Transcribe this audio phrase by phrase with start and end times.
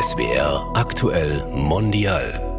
[0.00, 2.49] SWR aktuell mondial.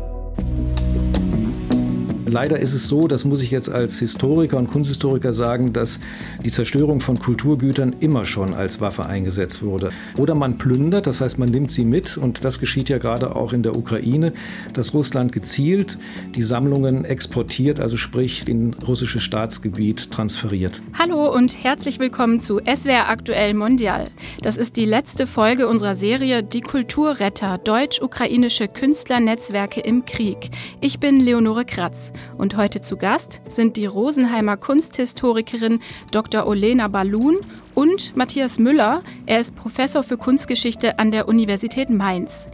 [2.31, 5.99] Leider ist es so, das muss ich jetzt als Historiker und Kunsthistoriker sagen, dass
[6.45, 9.89] die Zerstörung von Kulturgütern immer schon als Waffe eingesetzt wurde.
[10.15, 13.51] Oder man plündert, das heißt, man nimmt sie mit und das geschieht ja gerade auch
[13.51, 14.31] in der Ukraine,
[14.71, 15.99] dass Russland gezielt
[16.33, 20.81] die Sammlungen exportiert, also sprich in russisches Staatsgebiet transferiert.
[20.97, 24.05] Hallo und herzlich willkommen zu SWR Aktuell Mondial.
[24.41, 30.49] Das ist die letzte Folge unserer Serie Die Kulturretter, deutsch-ukrainische Künstlernetzwerke im Krieg.
[30.79, 32.13] Ich bin Leonore Kratz.
[32.37, 35.79] Und heute zu Gast sind die Rosenheimer Kunsthistorikerin
[36.11, 36.47] Dr.
[36.47, 37.37] Olena Balun
[37.75, 39.03] und Matthias Müller.
[39.25, 42.47] Er ist Professor für Kunstgeschichte an der Universität Mainz.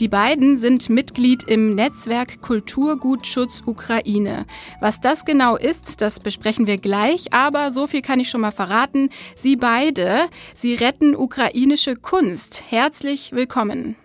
[0.00, 4.46] Die beiden sind Mitglied im Netzwerk Kulturgutschutz Ukraine.
[4.80, 8.50] Was das genau ist, das besprechen wir gleich, aber so viel kann ich schon mal
[8.50, 9.10] verraten.
[9.34, 12.64] Sie beide, sie retten ukrainische Kunst.
[12.68, 13.96] Herzlich willkommen.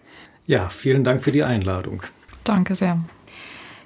[0.45, 2.04] Ja, vielen Dank für die Einladung.
[2.43, 2.99] Danke sehr.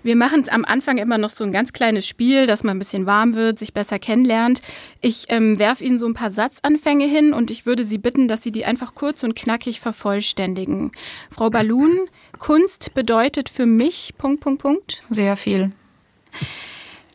[0.07, 3.05] Wir machen am Anfang immer noch so ein ganz kleines Spiel, dass man ein bisschen
[3.05, 4.61] warm wird, sich besser kennenlernt.
[5.01, 8.41] Ich ähm, werfe Ihnen so ein paar Satzanfänge hin und ich würde Sie bitten, dass
[8.41, 10.93] Sie die einfach kurz und knackig vervollständigen.
[11.29, 12.07] Frau Balun,
[12.39, 15.03] Kunst bedeutet für mich Punkt, Punkt, Punkt.
[15.09, 15.73] Sehr viel.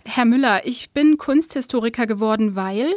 [0.05, 2.95] Herr Müller, ich bin Kunsthistoriker geworden, weil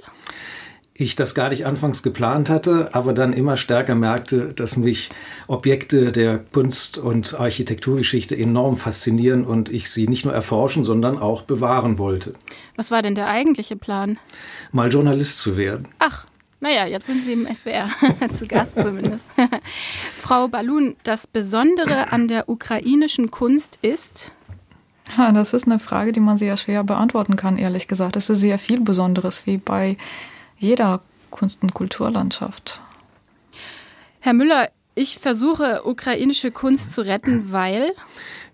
[0.98, 5.10] ich das gar nicht anfangs geplant hatte, aber dann immer stärker merkte, dass mich
[5.48, 11.42] Objekte der Kunst- und Architekturgeschichte enorm faszinieren und ich sie nicht nur erforschen, sondern auch
[11.42, 12.34] bewahren wollte.
[12.78, 14.18] Was war denn der eigentliche Plan?
[14.72, 15.90] Mal Journalist zu werden.
[16.00, 16.28] Ach,
[16.62, 17.90] naja, jetzt sind Sie im SWR
[18.34, 19.28] zu Gast zumindest.
[20.18, 24.32] Frau Balun, das Besondere an der ukrainischen Kunst ist?
[25.18, 28.16] das ist eine Frage, die man sehr schwer beantworten kann, ehrlich gesagt.
[28.16, 29.98] Es ist sehr viel Besonderes, wie bei
[30.58, 32.82] jeder Kunst- und Kulturlandschaft.
[34.20, 37.92] Herr Müller, ich versuche ukrainische Kunst zu retten, weil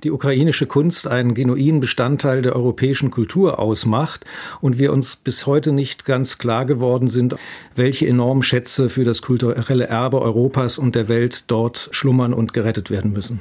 [0.03, 4.25] die ukrainische Kunst einen genuinen Bestandteil der europäischen Kultur ausmacht
[4.59, 7.35] und wir uns bis heute nicht ganz klar geworden sind,
[7.75, 12.89] welche enormen Schätze für das kulturelle Erbe Europas und der Welt dort schlummern und gerettet
[12.89, 13.39] werden müssen.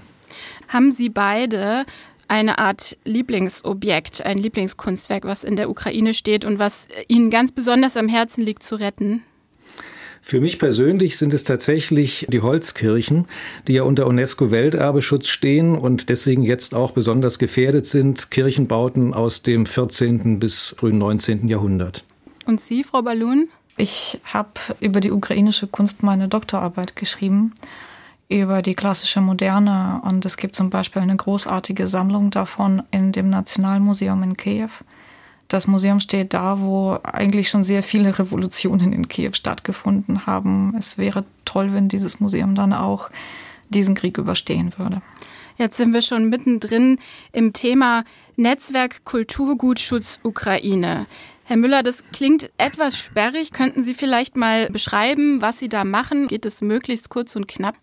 [0.69, 1.87] Haben Sie beide
[2.31, 7.97] eine Art Lieblingsobjekt, ein Lieblingskunstwerk, was in der Ukraine steht und was Ihnen ganz besonders
[7.97, 9.25] am Herzen liegt zu retten?
[10.23, 13.27] Für mich persönlich sind es tatsächlich die Holzkirchen,
[13.67, 19.67] die ja unter UNESCO-Welterbeschutz stehen und deswegen jetzt auch besonders gefährdet sind, Kirchenbauten aus dem
[19.67, 20.39] 14.
[20.39, 21.49] bis frühen 19.
[21.49, 22.05] Jahrhundert.
[22.47, 23.49] Und Sie, Frau Balun?
[23.77, 27.55] Ich habe über die ukrainische Kunst meine Doktorarbeit geschrieben
[28.31, 30.01] über die klassische Moderne.
[30.05, 34.71] Und es gibt zum Beispiel eine großartige Sammlung davon in dem Nationalmuseum in Kiew.
[35.49, 40.75] Das Museum steht da, wo eigentlich schon sehr viele Revolutionen in Kiew stattgefunden haben.
[40.79, 43.11] Es wäre toll, wenn dieses Museum dann auch
[43.69, 45.03] diesen Krieg überstehen würde.
[45.57, 46.99] Jetzt sind wir schon mittendrin
[47.33, 48.05] im Thema
[48.37, 51.07] Netzwerk Kulturgutschutz Ukraine.
[51.51, 53.51] Herr Müller, das klingt etwas sperrig.
[53.51, 56.29] Könnten Sie vielleicht mal beschreiben, was Sie da machen?
[56.29, 57.75] Geht es möglichst kurz und knapp?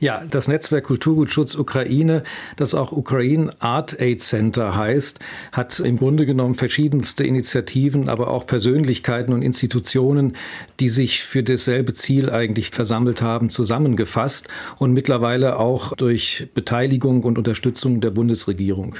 [0.00, 2.24] Ja, das Netzwerk Kulturgutschutz Ukraine,
[2.56, 5.20] das auch Ukraine Art Aid Center heißt,
[5.52, 10.34] hat im Grunde genommen verschiedenste Initiativen, aber auch Persönlichkeiten und Institutionen,
[10.80, 17.38] die sich für dasselbe Ziel eigentlich versammelt haben, zusammengefasst und mittlerweile auch durch Beteiligung und
[17.38, 18.96] Unterstützung der Bundesregierung.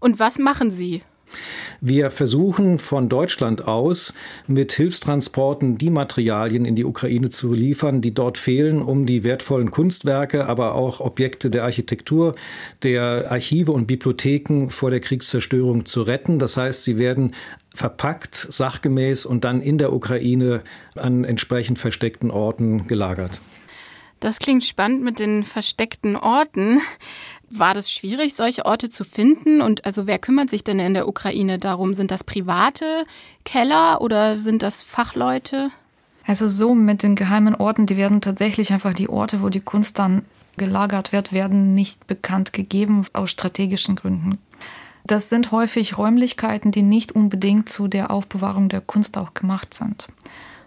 [0.00, 1.02] Und was machen Sie?
[1.80, 4.14] Wir versuchen von Deutschland aus
[4.46, 9.70] mit Hilfstransporten die Materialien in die Ukraine zu liefern, die dort fehlen, um die wertvollen
[9.70, 12.34] Kunstwerke, aber auch Objekte der Architektur,
[12.82, 16.38] der Archive und Bibliotheken vor der Kriegszerstörung zu retten.
[16.38, 17.32] Das heißt, sie werden
[17.74, 20.62] verpackt, sachgemäß und dann in der Ukraine
[20.94, 23.40] an entsprechend versteckten Orten gelagert.
[24.20, 26.80] Das klingt spannend mit den versteckten Orten.
[27.48, 29.60] War das schwierig, solche Orte zu finden?
[29.60, 31.94] Und also wer kümmert sich denn in der Ukraine darum?
[31.94, 33.04] Sind das private
[33.44, 35.70] Keller oder sind das Fachleute?
[36.26, 39.98] Also so mit den geheimen Orten, die werden tatsächlich einfach die Orte, wo die Kunst
[39.98, 40.24] dann
[40.56, 44.38] gelagert wird, werden nicht bekannt gegeben aus strategischen Gründen.
[45.06, 50.08] Das sind häufig Räumlichkeiten, die nicht unbedingt zu der Aufbewahrung der Kunst auch gemacht sind.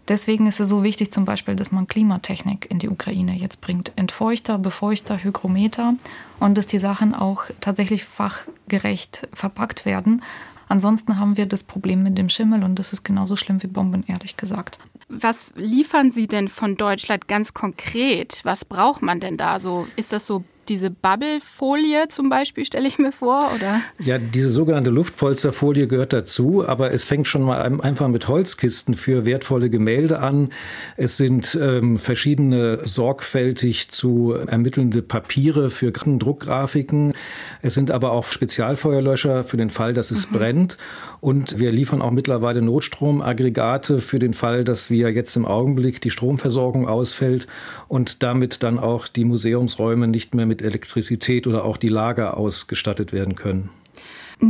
[0.09, 3.91] Deswegen ist es so wichtig zum Beispiel, dass man Klimatechnik in die Ukraine jetzt bringt.
[3.95, 5.93] Entfeuchter, Befeuchter, Hygrometer
[6.39, 10.23] und dass die Sachen auch tatsächlich fachgerecht verpackt werden.
[10.67, 14.03] Ansonsten haben wir das Problem mit dem Schimmel und das ist genauso schlimm wie Bomben,
[14.07, 14.79] ehrlich gesagt.
[15.09, 18.41] Was liefern Sie denn von Deutschland ganz konkret?
[18.43, 19.87] Was braucht man denn da so?
[19.95, 23.81] Ist das so diese Bubble-Folie zum Beispiel, stelle ich mir vor, oder?
[23.99, 29.25] Ja, diese sogenannte Luftpolsterfolie gehört dazu, aber es fängt schon mal einfach mit Holzkisten für
[29.25, 30.49] wertvolle Gemälde an.
[30.95, 37.13] Es sind ähm, verschiedene sorgfältig zu ermittelnde Papiere für Druckgrafiken.
[37.61, 40.35] Es sind aber auch Spezialfeuerlöscher für den Fall, dass es mhm.
[40.35, 40.77] brennt.
[41.21, 46.11] Und wir liefern auch mittlerweile Notstromaggregate für den Fall, dass wir jetzt im Augenblick die
[46.11, 47.47] Stromversorgung ausfällt
[47.87, 53.11] und damit dann auch die Museumsräume nicht mehr mit Elektrizität oder auch die Lager ausgestattet
[53.11, 53.69] werden können.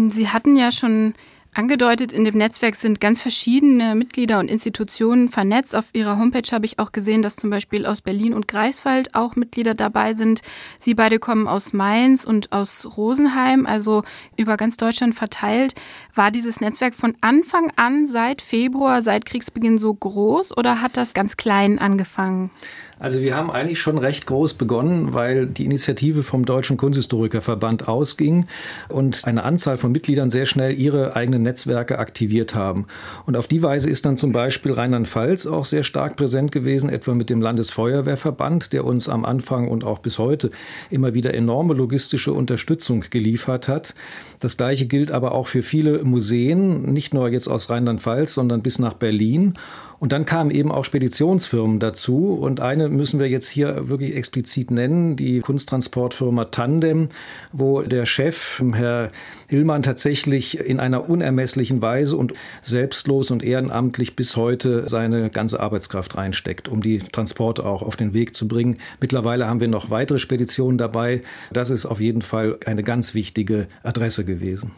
[0.10, 1.16] Sie hatten ja schon
[1.54, 5.76] angedeutet, in dem Netzwerk sind ganz verschiedene Mitglieder und Institutionen vernetzt.
[5.76, 9.36] Auf Ihrer Homepage habe ich auch gesehen, dass zum Beispiel aus Berlin und Greifswald auch
[9.36, 10.42] Mitglieder dabei sind.
[10.78, 14.04] Sie beide kommen aus Mainz und aus Rosenheim, also
[14.38, 15.76] über ganz Deutschland verteilt.
[16.14, 21.14] War dieses Netzwerk von Anfang an seit Februar, seit Kriegsbeginn so groß oder hat das
[21.14, 22.52] ganz klein angefangen?
[23.00, 28.46] Also wir haben eigentlich schon recht groß begonnen, weil die Initiative vom Deutschen Kunsthistorikerverband ausging
[28.90, 32.88] und eine Anzahl von Mitgliedern sehr schnell ihre eigenen Netzwerke aktiviert haben.
[33.26, 37.16] Und auf die Weise ist dann zum Beispiel Rheinland-Pfalz auch sehr stark präsent gewesen, etwa
[37.16, 40.52] mit dem Landesfeuerwehrverband, der uns am Anfang und auch bis heute
[40.90, 43.96] immer wieder enorme logistische Unterstützung geliefert hat.
[44.42, 48.78] Das gleiche gilt aber auch für viele Museen, nicht nur jetzt aus Rheinland-Pfalz, sondern bis
[48.78, 49.54] nach Berlin.
[50.00, 52.34] Und dann kamen eben auch Speditionsfirmen dazu.
[52.34, 57.10] Und eine müssen wir jetzt hier wirklich explizit nennen, die Kunsttransportfirma Tandem,
[57.52, 59.10] wo der Chef, Herr
[59.50, 66.16] Hillmann, tatsächlich in einer unermesslichen Weise und selbstlos und ehrenamtlich bis heute seine ganze Arbeitskraft
[66.16, 68.78] reinsteckt, um die Transporte auch auf den Weg zu bringen.
[69.02, 71.22] Mittlerweile haben wir noch weitere Speditionen dabei.
[71.52, 74.72] Das ist auf jeden Fall eine ganz wichtige Adresse gewesen.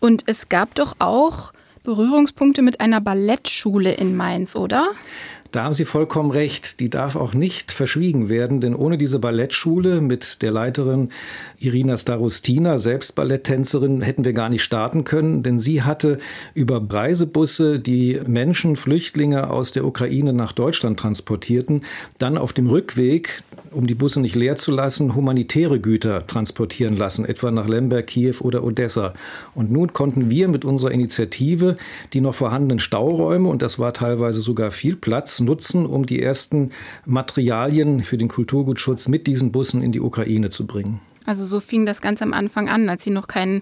[0.00, 4.90] Und es gab doch auch Berührungspunkte mit einer Ballettschule in Mainz, oder?
[5.50, 6.78] Da haben Sie vollkommen recht.
[6.78, 11.08] Die darf auch nicht verschwiegen werden, denn ohne diese Ballettschule mit der Leiterin
[11.58, 16.18] Irina Starostina, selbst Balletttänzerin, hätten wir gar nicht starten können, denn sie hatte
[16.52, 21.80] über Reisebusse, die Menschen, Flüchtlinge aus der Ukraine nach Deutschland transportierten,
[22.18, 23.42] dann auf dem Rückweg,
[23.72, 28.36] um die Busse nicht leer zu lassen, humanitäre Güter transportieren lassen, etwa nach Lemberg, Kiew
[28.40, 29.14] oder Odessa.
[29.54, 31.76] Und nun konnten wir mit unserer Initiative
[32.12, 36.70] die noch vorhandenen Stauräume, und das war teilweise sogar viel Platz, nutzen, um die ersten
[37.06, 41.00] Materialien für den Kulturgutschutz mit diesen Bussen in die Ukraine zu bringen.
[41.28, 43.60] Also so fing das ganz am Anfang an, als Sie noch kein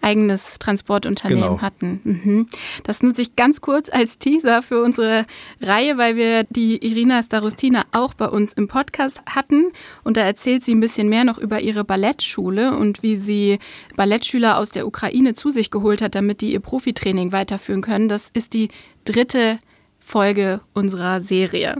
[0.00, 1.60] eigenes Transportunternehmen genau.
[1.60, 2.00] hatten.
[2.04, 2.46] Mhm.
[2.84, 5.26] Das nutze ich ganz kurz als Teaser für unsere
[5.60, 9.72] Reihe, weil wir die Irina Starostina auch bei uns im Podcast hatten.
[10.04, 13.58] Und da erzählt sie ein bisschen mehr noch über ihre Ballettschule und wie sie
[13.96, 18.06] Ballettschüler aus der Ukraine zu sich geholt hat, damit die ihr Profitraining weiterführen können.
[18.06, 18.68] Das ist die
[19.04, 19.58] dritte
[19.98, 21.78] Folge unserer Serie.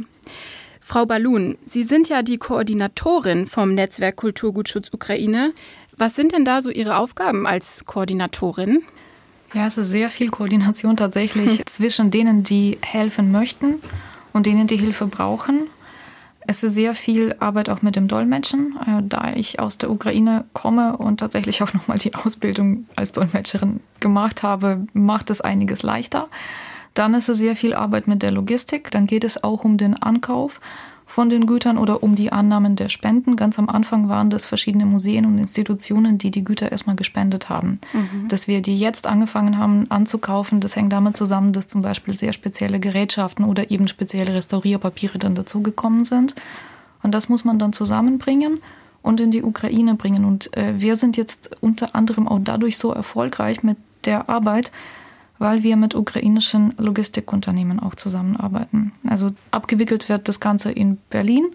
[0.90, 5.52] Frau Balun, Sie sind ja die Koordinatorin vom Netzwerk Kulturgutschutz Ukraine.
[5.98, 8.80] Was sind denn da so Ihre Aufgaben als Koordinatorin?
[9.52, 11.62] Ja, es ist sehr viel Koordination tatsächlich hm.
[11.66, 13.74] zwischen denen, die helfen möchten
[14.32, 15.66] und denen, die Hilfe brauchen.
[16.46, 20.46] Es ist sehr viel Arbeit auch mit dem Dolmetschen, äh, da ich aus der Ukraine
[20.54, 26.28] komme und tatsächlich auch nochmal die Ausbildung als Dolmetscherin gemacht habe, macht es einiges leichter.
[26.98, 28.90] Dann ist es sehr viel Arbeit mit der Logistik.
[28.90, 30.60] Dann geht es auch um den Ankauf
[31.06, 33.36] von den Gütern oder um die Annahmen der Spenden.
[33.36, 37.80] Ganz am Anfang waren das verschiedene Museen und Institutionen, die die Güter erstmal gespendet haben.
[37.92, 38.26] Mhm.
[38.26, 42.32] Dass wir die jetzt angefangen haben anzukaufen, das hängt damit zusammen, dass zum Beispiel sehr
[42.32, 46.34] spezielle Gerätschaften oder eben spezielle Restaurierpapiere dann dazugekommen sind.
[47.04, 48.58] Und das muss man dann zusammenbringen
[49.02, 50.24] und in die Ukraine bringen.
[50.24, 54.72] Und äh, wir sind jetzt unter anderem auch dadurch so erfolgreich mit der Arbeit,
[55.38, 58.92] weil wir mit ukrainischen Logistikunternehmen auch zusammenarbeiten.
[59.08, 61.46] Also abgewickelt wird das Ganze in Berlin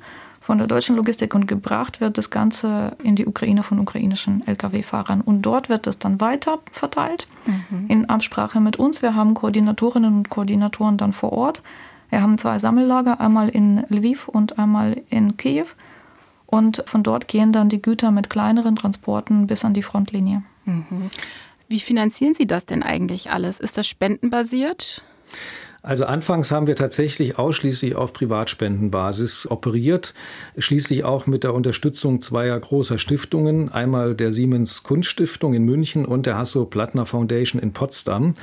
[0.43, 5.21] von der deutschen Logistik und gebracht wird das Ganze in die Ukraine von ukrainischen Lkw-Fahrern.
[5.21, 7.85] Und dort wird es dann weiter verteilt mhm.
[7.87, 9.01] in Absprache mit uns.
[9.01, 11.63] Wir haben Koordinatorinnen und Koordinatoren dann vor Ort.
[12.09, 15.67] Wir haben zwei Sammellager, einmal in Lviv und einmal in Kiew.
[16.45, 20.43] Und von dort gehen dann die Güter mit kleineren Transporten bis an die Frontlinie.
[20.65, 21.09] Mhm.
[21.67, 23.60] Wie finanzieren Sie das denn eigentlich alles?
[23.60, 25.03] Ist das spendenbasiert?
[25.85, 30.13] Also anfangs haben wir tatsächlich ausschließlich auf Privatspendenbasis operiert,
[30.57, 36.25] schließlich auch mit der Unterstützung zweier großer Stiftungen, einmal der Siemens Kunststiftung in München und
[36.25, 38.33] der Hasso-Plattner Foundation in Potsdam.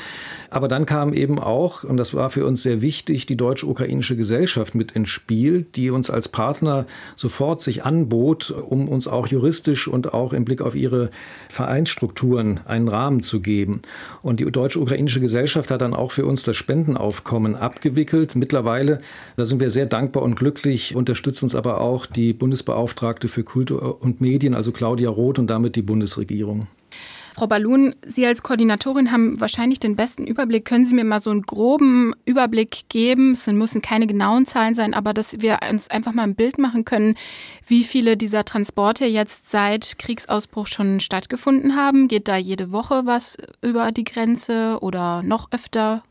[0.51, 4.75] Aber dann kam eben auch, und das war für uns sehr wichtig, die deutsch-ukrainische Gesellschaft
[4.75, 6.85] mit ins Spiel, die uns als Partner
[7.17, 11.09] sofort sich anbot, um uns auch juristisch und auch im Blick auf ihre
[11.49, 13.81] Vereinsstrukturen einen Rahmen zu geben.
[14.21, 18.35] Und die deutsch-ukrainische Gesellschaft hat dann auch für uns das Spendenaufkommen Abkommen abgewickelt.
[18.35, 18.99] Mittlerweile,
[19.37, 24.03] da sind wir sehr dankbar und glücklich, unterstützt uns aber auch die Bundesbeauftragte für Kultur
[24.03, 26.67] und Medien, also Claudia Roth und damit die Bundesregierung.
[27.37, 30.65] Frau Balun, Sie als Koordinatorin haben wahrscheinlich den besten Überblick.
[30.65, 33.31] Können Sie mir mal so einen groben Überblick geben?
[33.31, 36.85] Es müssen keine genauen Zahlen sein, aber dass wir uns einfach mal ein Bild machen
[36.85, 37.15] können,
[37.65, 42.09] wie viele dieser Transporte jetzt seit Kriegsausbruch schon stattgefunden haben.
[42.09, 46.03] Geht da jede Woche was über die Grenze oder noch öfter?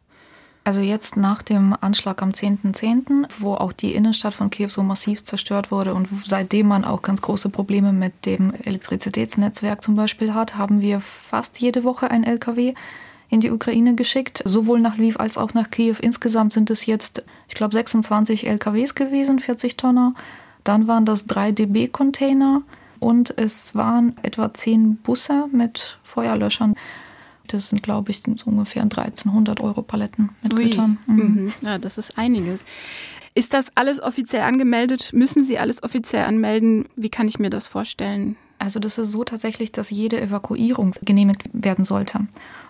[0.70, 4.84] Also jetzt nach dem Anschlag am 10.10., .10., wo auch die Innenstadt von Kiew so
[4.84, 10.36] massiv zerstört wurde und seitdem man auch ganz große Probleme mit dem Elektrizitätsnetzwerk zum Beispiel
[10.36, 12.76] hat, haben wir fast jede Woche ein LKW
[13.30, 15.96] in die Ukraine geschickt, sowohl nach Lviv als auch nach Kiew.
[16.00, 20.14] Insgesamt sind es jetzt, ich glaube, 26 LKWs gewesen, 40 Tonner.
[20.64, 22.62] Dann waren das drei DB-Container
[23.00, 26.76] und es waren etwa zehn Busse mit Feuerlöschern.
[27.52, 30.66] Das sind, glaube ich, so ungefähr 1300 Euro Paletten mit Ui.
[30.66, 30.98] Gütern.
[31.08, 31.16] Mhm.
[31.16, 31.54] Mhm.
[31.62, 32.64] Ja, das ist einiges.
[33.36, 35.12] Ist das alles offiziell angemeldet?
[35.14, 36.88] Müssen Sie alles offiziell anmelden?
[36.96, 38.36] Wie kann ich mir das vorstellen?
[38.60, 42.28] Also das ist so tatsächlich, dass jede Evakuierung genehmigt werden sollte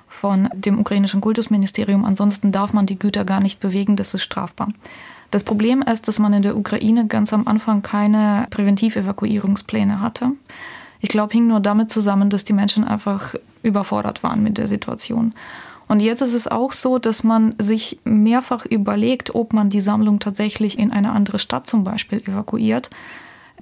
[0.07, 2.05] von dem ukrainischen Kultusministerium.
[2.05, 4.69] Ansonsten darf man die Güter gar nicht bewegen, das ist strafbar.
[5.31, 10.31] Das Problem ist, dass man in der Ukraine ganz am Anfang keine Präventivevakuierungspläne hatte.
[11.01, 15.33] Ich glaube, hing nur damit zusammen, dass die Menschen einfach überfordert waren mit der Situation.
[15.87, 20.19] Und jetzt ist es auch so, dass man sich mehrfach überlegt, ob man die Sammlung
[20.19, 22.91] tatsächlich in eine andere Stadt zum Beispiel evakuiert.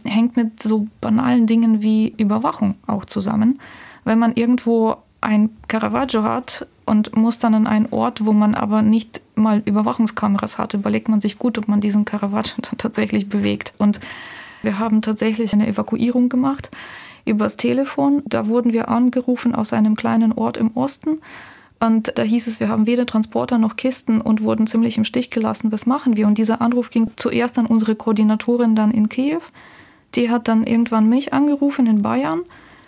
[0.04, 3.60] Hängt mit so banalen Dingen wie Überwachung auch zusammen.
[4.04, 8.82] Wenn man irgendwo ein Caravaggio hat und muss dann an einen Ort, wo man aber
[8.82, 13.74] nicht mal Überwachungskameras hat, überlegt man sich gut, ob man diesen Caravaggio dann tatsächlich bewegt.
[13.78, 14.02] Und
[14.64, 16.72] wir haben tatsächlich eine Evakuierung gemacht
[17.28, 18.24] übers Telefon.
[18.26, 21.20] Da wurden wir angerufen aus einem kleinen Ort im Osten.
[21.80, 25.30] Und da hieß es, wir haben weder Transporter noch Kisten und wurden ziemlich im Stich
[25.30, 25.72] gelassen.
[25.72, 26.26] Was machen wir?
[26.26, 29.42] Und dieser Anruf ging zuerst an unsere Koordinatorin dann in Kiew.
[30.16, 32.42] Die hat dann irgendwann mich angerufen in Bayern.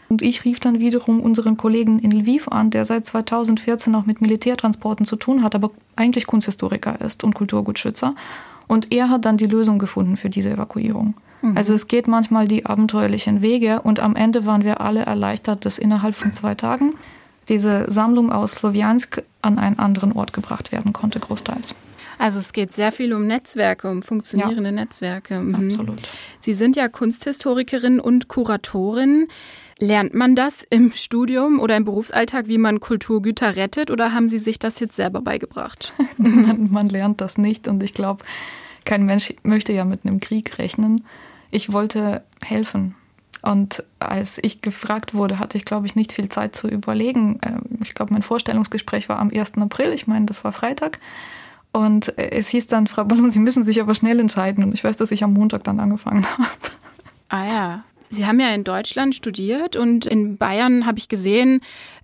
[0.10, 4.22] Und ich rief dann wiederum unseren Kollegen in Lviv an, der seit 2014 auch mit
[4.22, 8.16] Militärtransporten zu tun hat, aber eigentlich Kunsthistoriker ist und Kulturgutschützer.
[8.68, 11.14] Und er hat dann die Lösung gefunden für diese Evakuierung.
[11.42, 11.58] Mhm.
[11.58, 15.78] Also es geht manchmal die abenteuerlichen Wege und am Ende waren wir alle erleichtert, dass
[15.78, 16.94] innerhalb von zwei Tagen
[17.48, 21.74] diese Sammlung aus Slowiansk an einen anderen Ort gebracht werden konnte, großteils.
[22.20, 25.40] Also es geht sehr viel um Netzwerke, um funktionierende ja, Netzwerke.
[25.40, 25.56] Mhm.
[25.56, 26.02] Absolut.
[26.42, 29.28] Sie sind ja Kunsthistorikerin und Kuratorin.
[29.80, 34.38] Lernt man das im Studium oder im Berufsalltag, wie man Kulturgüter rettet, oder haben Sie
[34.38, 35.94] sich das jetzt selber beigebracht?
[36.18, 38.26] man, man lernt das nicht und ich glaube,
[38.84, 41.06] kein Mensch möchte ja mit einem Krieg rechnen.
[41.52, 42.96] Ich wollte helfen.
[43.42, 47.40] Und als ich gefragt wurde, hatte ich, glaube ich, nicht viel Zeit zu überlegen.
[47.42, 49.58] Ähm, ich glaube, mein Vorstellungsgespräch war am 1.
[49.58, 49.94] April.
[49.94, 51.00] Ich meine, das war Freitag.
[51.72, 54.64] Und es hieß dann, Frau Ballon, Sie müssen sich aber schnell entscheiden.
[54.64, 56.50] Und ich weiß, dass ich am Montag dann angefangen habe.
[57.30, 57.84] Ah ja.
[58.10, 61.62] Sie haben ja in Deutschland studiert und in Bayern habe ich gesehen,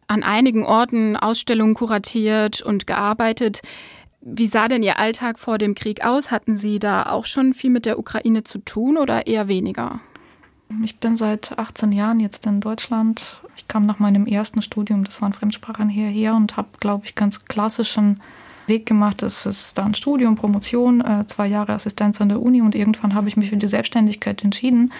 [0.08, 3.62] an einigen Orten Ausstellungen kuratiert und gearbeitet.
[4.28, 6.32] Wie sah denn Ihr Alltag vor dem Krieg aus?
[6.32, 10.00] Hatten Sie da auch schon viel mit der Ukraine zu tun oder eher weniger?
[10.84, 13.40] Ich bin seit 18 Jahren jetzt in Deutschland.
[13.56, 17.46] Ich kam nach meinem ersten Studium, das waren Fremdsprachen hierher und habe, glaube ich, ganz
[17.46, 18.20] klassischen
[18.66, 19.22] Weg gemacht.
[19.22, 23.28] Es ist dann Studium, Promotion, äh, zwei Jahre Assistenz an der Uni und irgendwann habe
[23.28, 24.92] ich mich für die Selbstständigkeit entschieden.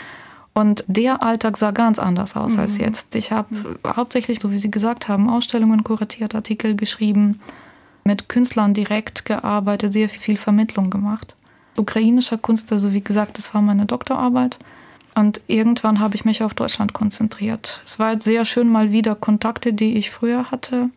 [0.54, 2.60] Und der Alltag sah ganz anders aus mhm.
[2.60, 3.16] als jetzt.
[3.16, 7.40] Ich habe hauptsächlich, so wie Sie gesagt haben, Ausstellungen kuratiert, Artikel geschrieben,
[8.06, 11.36] mit Künstlern direkt gearbeitet, sehr viel Vermittlung gemacht.
[11.76, 14.58] Ukrainischer Kunst, also wie gesagt, das war meine Doktorarbeit.
[15.16, 17.82] Und irgendwann habe ich mich auf Deutschland konzentriert.
[17.86, 20.90] Es war jetzt sehr schön, mal wieder Kontakte, die ich früher hatte,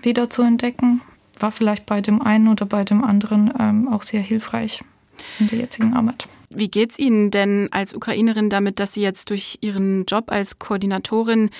[0.00, 1.00] wieder zu entdecken.
[1.38, 4.84] War vielleicht bei dem einen oder bei dem anderen ähm, auch sehr hilfreich
[5.40, 6.28] in der jetzigen Arbeit.
[6.50, 10.58] Wie geht es Ihnen denn als Ukrainerin damit, dass Sie jetzt durch Ihren Job als
[10.58, 11.50] Koordinatorin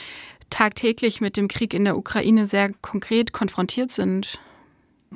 [0.50, 4.38] tagtäglich mit dem Krieg in der Ukraine sehr konkret konfrontiert sind?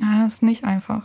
[0.01, 1.03] Ja, ist nicht einfach.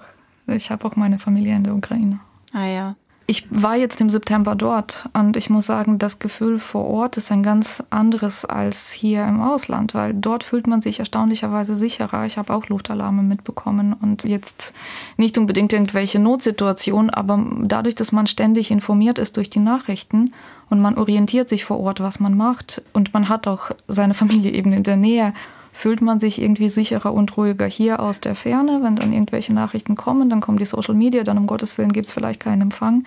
[0.48, 2.20] Ich habe auch meine Familie in der Ukraine.
[2.54, 2.96] Ah ja.
[3.32, 7.32] Ich war jetzt im September dort und ich muss sagen, das Gefühl vor Ort ist
[7.32, 12.26] ein ganz anderes als hier im Ausland, weil dort fühlt man sich erstaunlicherweise sicherer.
[12.26, 14.74] Ich habe auch Luftalarme mitbekommen und jetzt
[15.16, 20.34] nicht unbedingt irgendwelche Notsituationen, aber dadurch, dass man ständig informiert ist durch die Nachrichten
[20.70, 24.52] und man orientiert sich vor Ort, was man macht und man hat auch seine Familie
[24.52, 25.34] eben in der Nähe
[25.82, 28.84] fühlt man sich irgendwie sicherer und ruhiger hier aus der Ferne.
[28.84, 32.06] Wenn dann irgendwelche Nachrichten kommen, dann kommen die Social Media, dann um Gottes Willen gibt
[32.08, 33.04] es vielleicht keinen Empfang.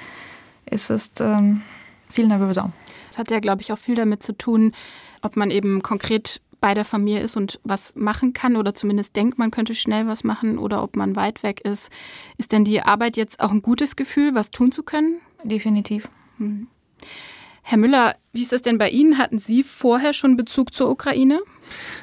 [0.67, 1.63] Es ist ähm,
[2.11, 2.73] viel nervöser.
[3.11, 4.73] Das hat ja, glaube ich, auch viel damit zu tun,
[5.23, 9.39] ob man eben konkret bei der Familie ist und was machen kann oder zumindest denkt,
[9.39, 11.93] man könnte schnell was machen oder ob man weit weg ist.
[12.39, 15.21] Ist denn die Arbeit jetzt auch ein gutes Gefühl, was tun zu können?
[15.45, 16.09] Definitiv.
[16.39, 16.67] Hm.
[17.67, 19.17] Herr Müller, wie ist das denn bei Ihnen?
[19.17, 21.41] Hatten Sie vorher schon Bezug zur Ukraine?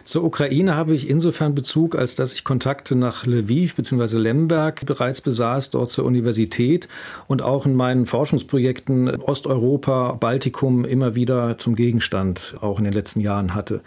[0.03, 4.17] Zur Ukraine habe ich insofern Bezug, als dass ich Kontakte nach Lviv bzw.
[4.17, 6.87] Lemberg bereits besaß, dort zur Universität
[7.27, 13.19] und auch in meinen Forschungsprojekten Osteuropa, Baltikum immer wieder zum Gegenstand auch in den letzten
[13.19, 13.81] Jahren hatte.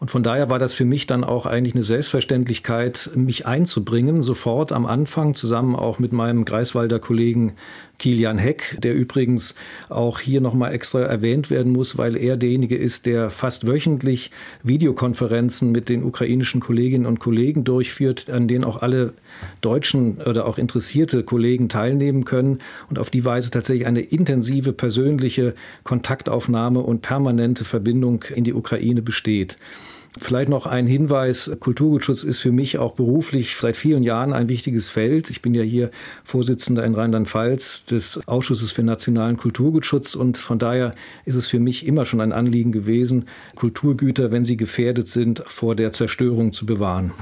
[0.00, 4.72] Und von daher war das für mich dann auch eigentlich eine Selbstverständlichkeit, mich einzubringen, sofort
[4.72, 7.52] am Anfang, zusammen auch mit meinem Greifswalder Kollegen
[8.02, 9.54] Kilian Heck, der übrigens
[9.88, 14.32] auch hier nochmal extra erwähnt werden muss, weil er derjenige ist, der fast wöchentlich
[14.64, 19.12] Videokonferenzen mit den ukrainischen Kolleginnen und Kollegen durchführt, an denen auch alle
[19.60, 22.58] deutschen oder auch interessierte Kollegen teilnehmen können
[22.90, 25.54] und auf die Weise tatsächlich eine intensive persönliche
[25.84, 29.58] Kontaktaufnahme und permanente Verbindung in die Ukraine besteht.
[30.18, 31.50] Vielleicht noch ein Hinweis.
[31.58, 35.30] Kulturgutschutz ist für mich auch beruflich seit vielen Jahren ein wichtiges Feld.
[35.30, 35.90] Ich bin ja hier
[36.22, 41.86] Vorsitzender in Rheinland-Pfalz des Ausschusses für nationalen Kulturgutschutz und von daher ist es für mich
[41.86, 47.12] immer schon ein Anliegen gewesen, Kulturgüter, wenn sie gefährdet sind, vor der Zerstörung zu bewahren.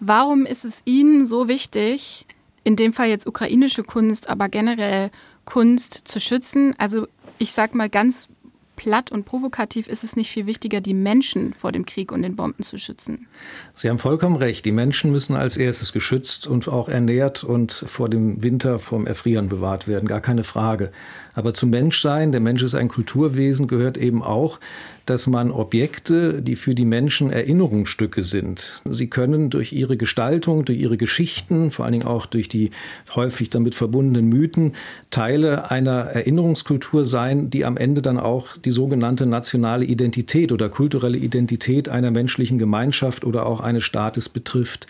[0.00, 2.26] Warum ist es Ihnen so wichtig,
[2.64, 5.10] in dem Fall jetzt ukrainische Kunst, aber generell
[5.44, 6.74] Kunst zu schützen?
[6.78, 7.06] Also
[7.38, 8.28] ich sage mal ganz
[8.78, 12.36] platt und provokativ ist es nicht viel wichtiger, die Menschen vor dem Krieg und den
[12.36, 13.26] Bomben zu schützen.
[13.74, 14.64] Sie haben vollkommen recht.
[14.64, 19.48] Die Menschen müssen als erstes geschützt und auch ernährt und vor dem Winter vom Erfrieren
[19.48, 20.08] bewahrt werden.
[20.08, 20.92] Gar keine Frage.
[21.34, 24.60] Aber zum Menschsein, der Mensch ist ein Kulturwesen, gehört eben auch,
[25.08, 30.78] dass man Objekte, die für die Menschen Erinnerungsstücke sind, sie können durch ihre Gestaltung, durch
[30.78, 32.70] ihre Geschichten, vor allen Dingen auch durch die
[33.14, 34.74] häufig damit verbundenen Mythen,
[35.10, 41.18] Teile einer Erinnerungskultur sein, die am Ende dann auch die sogenannte nationale Identität oder kulturelle
[41.18, 44.86] Identität einer menschlichen Gemeinschaft oder auch eines Staates betrifft.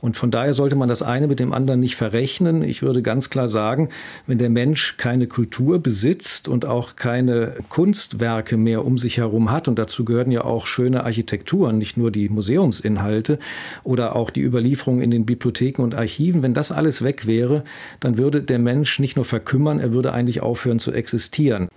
[0.00, 2.62] Und von daher sollte man das eine mit dem anderen nicht verrechnen.
[2.62, 3.88] Ich würde ganz klar sagen,
[4.26, 9.68] wenn der Mensch keine Kultur besitzt und auch keine Kunstwerke mehr um sich herum hat.
[9.68, 13.38] Und dazu gehören ja auch schöne Architekturen, nicht nur die Museumsinhalte
[13.84, 16.42] oder auch die Überlieferung in den Bibliotheken und Archiven.
[16.42, 17.64] Wenn das alles weg wäre,
[18.00, 21.68] dann würde der Mensch nicht nur verkümmern, er würde eigentlich aufhören zu existieren.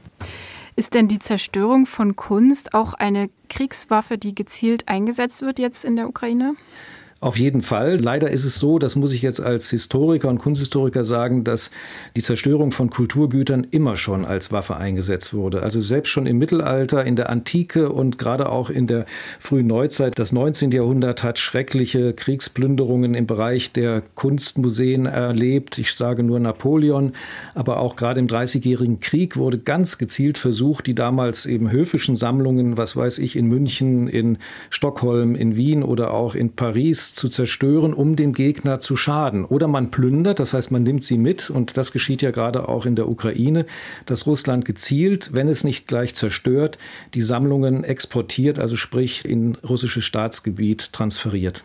[0.76, 5.96] Ist denn die Zerstörung von Kunst auch eine Kriegswaffe, die gezielt eingesetzt wird jetzt in
[5.96, 6.56] der Ukraine?
[7.24, 8.02] Auf jeden Fall.
[8.02, 11.72] Leider ist es so, das muss ich jetzt als Historiker und Kunsthistoriker sagen, dass
[12.18, 15.64] die Zerstörung von Kulturgütern immer schon als Waffe eingesetzt wurde.
[15.64, 19.06] Also selbst schon im Mittelalter, in der Antike und gerade auch in der
[19.40, 20.72] frühen Neuzeit, das 19.
[20.72, 25.78] Jahrhundert hat schreckliche Kriegsplünderungen im Bereich der Kunstmuseen erlebt.
[25.78, 27.14] Ich sage nur Napoleon,
[27.56, 32.76] aber auch gerade im Dreißigjährigen Krieg wurde ganz gezielt versucht, die damals eben höfischen Sammlungen,
[32.78, 37.94] was weiß ich, in München, in Stockholm, in Wien oder auch in Paris zu zerstören,
[37.94, 39.46] um dem Gegner zu schaden.
[39.46, 42.86] Oder man plündert, das heißt, man nimmt sie mit und das geschieht ja gerade auch
[42.86, 43.66] in der Ukraine,
[44.06, 46.78] dass Russland gezielt, wenn es nicht gleich zerstört,
[47.14, 51.64] die Sammlungen exportiert, also sprich in russisches Staatsgebiet transferiert.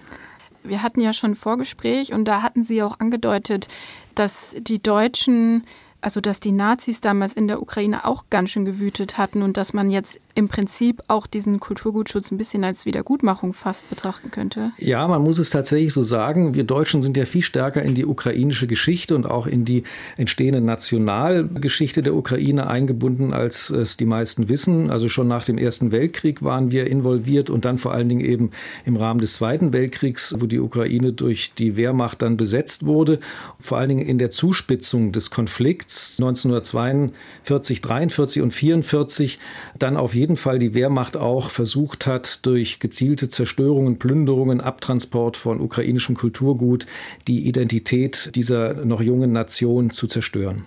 [0.64, 3.68] Wir hatten ja schon ein Vorgespräch und da hatten Sie auch angedeutet,
[4.14, 5.62] dass die Deutschen
[6.00, 9.72] also dass die Nazis damals in der Ukraine auch ganz schön gewütet hatten und dass
[9.72, 14.70] man jetzt im Prinzip auch diesen Kulturgutschutz ein bisschen als Wiedergutmachung fast betrachten könnte.
[14.78, 16.54] Ja, man muss es tatsächlich so sagen.
[16.54, 19.82] Wir Deutschen sind ja viel stärker in die ukrainische Geschichte und auch in die
[20.16, 24.90] entstehende Nationalgeschichte der Ukraine eingebunden, als es die meisten wissen.
[24.90, 28.52] Also schon nach dem Ersten Weltkrieg waren wir involviert und dann vor allen Dingen eben
[28.84, 33.18] im Rahmen des Zweiten Weltkriegs, wo die Ukraine durch die Wehrmacht dann besetzt wurde.
[33.58, 39.38] Vor allen Dingen in der Zuspitzung des Konflikts Konflikts 1942, 43 und 44
[39.78, 45.60] dann auf jeden Fall die Wehrmacht auch versucht hat, durch gezielte Zerstörungen, Plünderungen, Abtransport von
[45.60, 46.86] ukrainischem Kulturgut
[47.26, 50.64] die Identität dieser noch jungen Nation zu zerstören.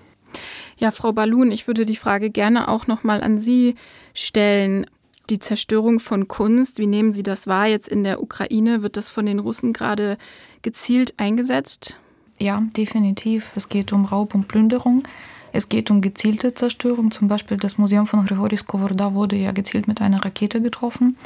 [0.78, 3.76] Ja, Frau Balun, ich würde die Frage gerne auch noch mal an Sie
[4.16, 4.88] stellen.
[5.30, 8.82] Die Zerstörung von Kunst, wie nehmen Sie das wahr jetzt in der Ukraine?
[8.82, 10.18] Wird das von den Russen gerade
[10.62, 12.01] gezielt eingesetzt?
[12.42, 13.52] Ja, definitiv.
[13.56, 15.04] Es geht um Raub und Plünderung.
[15.52, 17.12] Es geht um gezielte Zerstörung.
[17.12, 21.18] Zum Beispiel das Museum von Grigori Skovoroda wurde ja gezielt mit einer Rakete getroffen.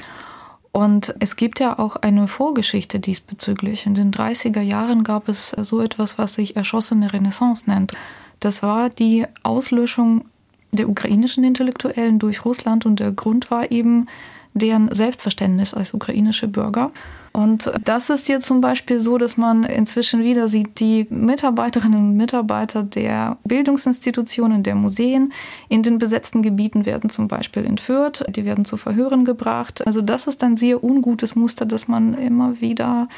[0.74, 3.86] Und es gibt ja auch eine Vorgeschichte diesbezüglich.
[3.86, 7.94] In den 30er Jahren gab es so etwas, was sich erschossene Renaissance nennt.
[8.42, 10.26] Das war die Auslöschung
[10.74, 14.08] der ukrainischen Intellektuellen durch Russland und der Grund war eben
[14.54, 16.92] deren Selbstverständnis als ukrainische Bürger.
[17.36, 22.16] Und das ist jetzt zum Beispiel so, dass man inzwischen wieder sieht, die Mitarbeiterinnen und
[22.16, 25.34] Mitarbeiter der Bildungsinstitutionen, der Museen
[25.68, 29.86] in den besetzten Gebieten werden zum Beispiel entführt, die werden zu Verhören gebracht.
[29.86, 33.10] Also das ist ein sehr ungutes Muster, das man immer wieder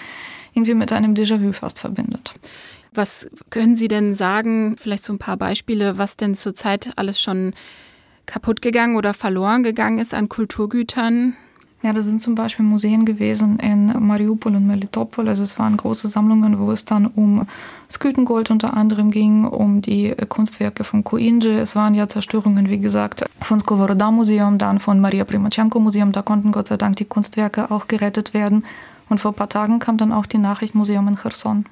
[0.56, 2.34] irgendwie mit einem Déjà-vu fast verbindet.
[2.91, 7.53] Was können Sie denn sagen, vielleicht so ein paar Beispiele, was denn zurzeit alles schon
[8.25, 11.36] kaputt gegangen oder verloren gegangen ist an Kulturgütern?
[11.84, 15.30] Ja, das sind zum Beispiel Museen gewesen in Mariupol und Melitopol.
[15.30, 17.48] Also es waren große Sammlungen, wo es dann um
[17.90, 21.60] Skütengold unter anderem ging, um die Kunstwerke von Koinje.
[21.60, 26.12] Es waren ja Zerstörungen, wie gesagt, von Skovoroda Museum, dann von Maria Primachenko Museum.
[26.12, 28.66] Da konnten Gott sei Dank die Kunstwerke auch gerettet werden.
[29.08, 31.66] Und vor ein paar Tagen kam dann auch die Nachricht Museum in Cherson.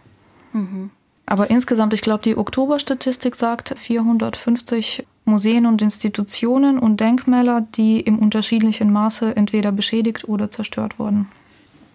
[0.53, 0.91] Mhm.
[1.25, 8.19] Aber insgesamt, ich glaube, die Oktoberstatistik sagt 450 Museen und Institutionen und Denkmäler, die im
[8.19, 11.27] unterschiedlichen Maße entweder beschädigt oder zerstört wurden.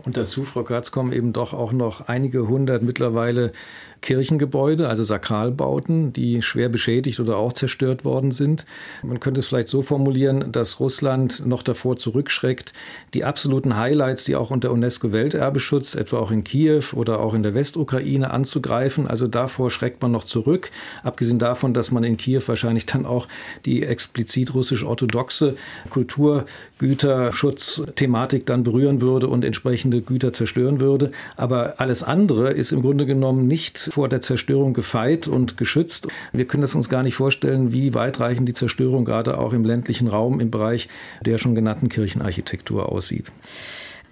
[0.05, 3.53] Und dazu, Frau Gratz, kommen eben doch auch noch einige hundert mittlerweile
[4.03, 8.67] Kirchengebäude, also Sakralbauten, die schwer beschädigt oder auch zerstört worden sind.
[9.03, 12.73] Man könnte es vielleicht so formulieren, dass Russland noch davor zurückschreckt,
[13.15, 17.55] die absoluten Highlights, die auch unter UNESCO-Welterbeschutz, etwa auch in Kiew oder auch in der
[17.55, 19.07] Westukraine anzugreifen.
[19.07, 20.71] Also davor schreckt man noch zurück,
[21.03, 23.29] abgesehen davon, dass man in Kiew wahrscheinlich dann auch
[23.67, 25.57] die explizit russisch-orthodoxe
[25.91, 31.13] Kulturgüterschutzthematik dann berühren würde und entsprechende Güter zerstören würde.
[31.37, 36.09] Aber alles andere ist im Grunde genommen nicht vor der Zerstörung gefeit und geschützt.
[36.33, 40.09] Wir können das uns gar nicht vorstellen, wie weitreichend die Zerstörung gerade auch im ländlichen
[40.09, 40.89] Raum im Bereich
[41.25, 43.33] der schon genannten Kirchenarchitektur aussieht.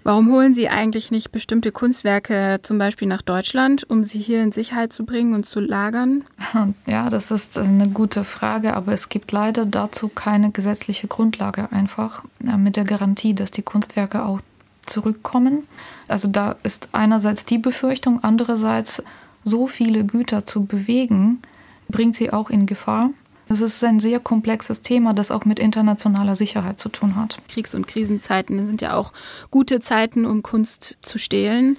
[0.03, 4.51] Warum holen Sie eigentlich nicht bestimmte Kunstwerke zum Beispiel nach Deutschland, um sie hier in
[4.53, 6.23] Sicherheit zu bringen und zu lagern?
[6.87, 12.23] Ja, das ist eine gute Frage, aber es gibt leider dazu keine gesetzliche Grundlage einfach
[12.39, 14.39] mit der Garantie, dass die Kunstwerke auch
[14.85, 15.65] zurückkommen.
[16.07, 19.03] Also da ist einerseits die Befürchtung, andererseits
[19.43, 21.41] so viele Güter zu bewegen,
[21.87, 23.11] bringt sie auch in Gefahr.
[23.51, 27.39] Es ist ein sehr komplexes Thema, das auch mit internationaler Sicherheit zu tun hat.
[27.49, 29.11] Kriegs- und Krisenzeiten sind ja auch
[29.49, 31.77] gute Zeiten, um Kunst zu stehlen.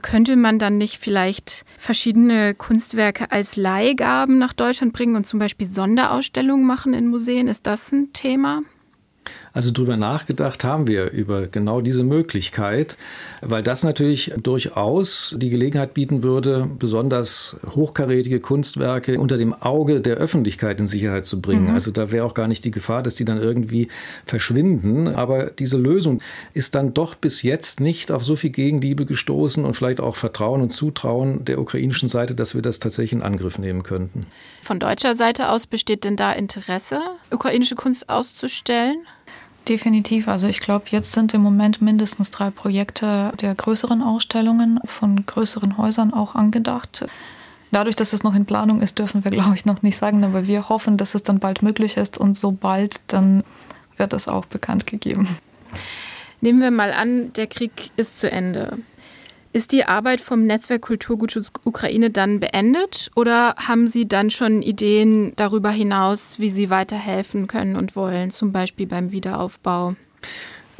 [0.00, 5.66] Könnte man dann nicht vielleicht verschiedene Kunstwerke als Leihgaben nach Deutschland bringen und zum Beispiel
[5.66, 7.48] Sonderausstellungen machen in Museen?
[7.48, 8.62] Ist das ein Thema?
[9.52, 12.96] Also darüber nachgedacht haben wir über genau diese Möglichkeit,
[13.42, 20.16] weil das natürlich durchaus die Gelegenheit bieten würde, besonders hochkarätige Kunstwerke unter dem Auge der
[20.16, 21.68] Öffentlichkeit in Sicherheit zu bringen.
[21.68, 21.74] Mhm.
[21.74, 23.88] Also da wäre auch gar nicht die Gefahr, dass die dann irgendwie
[24.24, 25.08] verschwinden.
[25.08, 26.22] Aber diese Lösung
[26.54, 30.62] ist dann doch bis jetzt nicht auf so viel Gegenliebe gestoßen und vielleicht auch Vertrauen
[30.62, 34.26] und Zutrauen der ukrainischen Seite, dass wir das tatsächlich in Angriff nehmen könnten.
[34.62, 38.96] Von deutscher Seite aus besteht denn da Interesse, ukrainische Kunst auszustellen?
[39.68, 40.26] Definitiv.
[40.26, 45.78] Also ich glaube, jetzt sind im Moment mindestens drei Projekte der größeren Ausstellungen von größeren
[45.78, 47.06] Häusern auch angedacht.
[47.70, 50.46] Dadurch, dass es noch in Planung ist, dürfen wir, glaube ich, noch nicht sagen, aber
[50.46, 53.44] wir hoffen, dass es dann bald möglich ist und sobald, dann
[53.96, 55.38] wird es auch bekannt gegeben.
[56.40, 58.78] Nehmen wir mal an, der Krieg ist zu Ende.
[59.54, 65.34] Ist die Arbeit vom Netzwerk Kulturgutschutz Ukraine dann beendet oder haben Sie dann schon Ideen
[65.36, 69.94] darüber hinaus, wie Sie weiterhelfen können und wollen, zum Beispiel beim Wiederaufbau?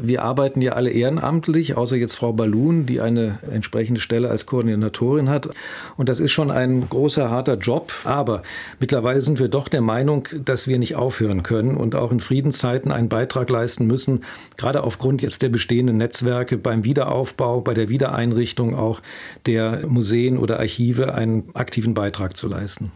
[0.04, 5.28] Wir arbeiten ja alle ehrenamtlich, außer jetzt Frau Balun, die eine entsprechende Stelle als Koordinatorin
[5.28, 5.48] hat.
[5.96, 7.92] Und das ist schon ein großer, harter Job.
[8.02, 8.42] Aber
[8.80, 12.90] mittlerweile sind wir doch der Meinung, dass wir nicht aufhören können und auch in Friedenszeiten
[12.90, 14.24] einen Beitrag leisten müssen,
[14.56, 19.02] gerade aufgrund jetzt der bestehenden Netzwerke beim Wiederaufbau, bei der Wiedereinrichtung auch
[19.46, 22.90] der Museen oder Archive einen aktiven Beitrag zu leisten.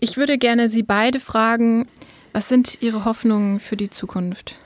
[0.00, 1.86] Ich würde gerne Sie beide fragen,
[2.32, 4.56] was sind Ihre Hoffnungen für die Zukunft?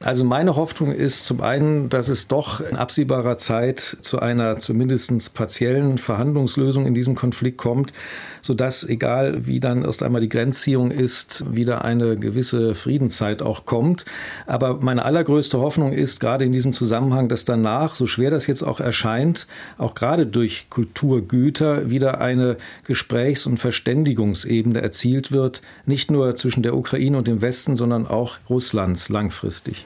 [0.00, 5.32] Also meine Hoffnung ist zum einen, dass es doch in absehbarer Zeit zu einer zumindest
[5.34, 7.94] partiellen Verhandlungslösung in diesem Konflikt kommt,
[8.42, 14.04] sodass, egal wie dann erst einmal die Grenzziehung ist, wieder eine gewisse Friedenszeit auch kommt.
[14.46, 18.62] Aber meine allergrößte Hoffnung ist gerade in diesem Zusammenhang, dass danach, so schwer das jetzt
[18.62, 19.46] auch erscheint,
[19.78, 26.76] auch gerade durch Kulturgüter wieder eine Gesprächs- und Verständigungsebene erzielt wird, nicht nur zwischen der
[26.76, 29.85] Ukraine und dem Westen, sondern auch Russlands langfristig.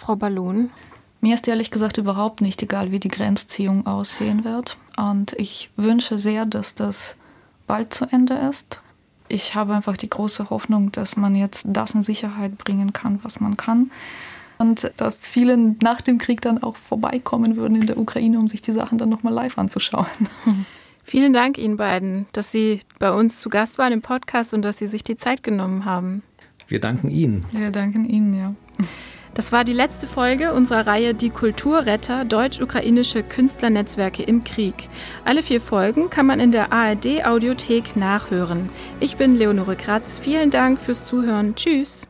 [0.00, 0.70] Frau Ballon?
[1.20, 4.78] Mir ist ehrlich gesagt überhaupt nicht egal, wie die Grenzziehung aussehen wird.
[4.96, 7.16] Und ich wünsche sehr, dass das
[7.66, 8.80] bald zu Ende ist.
[9.28, 13.40] Ich habe einfach die große Hoffnung, dass man jetzt das in Sicherheit bringen kann, was
[13.40, 13.90] man kann.
[14.56, 18.62] Und dass viele nach dem Krieg dann auch vorbeikommen würden in der Ukraine, um sich
[18.62, 20.06] die Sachen dann nochmal live anzuschauen.
[21.04, 24.78] Vielen Dank Ihnen beiden, dass Sie bei uns zu Gast waren im Podcast und dass
[24.78, 26.22] Sie sich die Zeit genommen haben.
[26.68, 27.44] Wir danken Ihnen.
[27.52, 28.54] Wir danken Ihnen, ja.
[29.34, 34.88] Das war die letzte Folge unserer Reihe Die Kulturretter deutsch-ukrainische Künstlernetzwerke im Krieg.
[35.24, 38.70] Alle vier Folgen kann man in der ARD Audiothek nachhören.
[38.98, 40.18] Ich bin Leonore Kratz.
[40.18, 41.54] Vielen Dank fürs Zuhören.
[41.54, 42.09] Tschüss.